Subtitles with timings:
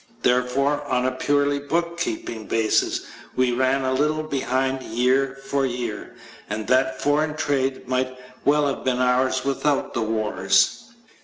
[0.23, 3.01] Therefore, on a purely bookkeeping basis,
[3.35, 6.15] we ran a little behind year for year,
[6.49, 10.85] and that foreign trade might well have been ours without the wars.